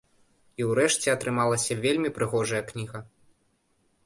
І 0.61 0.65
ўрэшце 0.69 1.07
атрымалася 1.13 1.77
вельмі 1.85 2.13
прыгожая 2.17 2.63
кніга. 2.71 2.99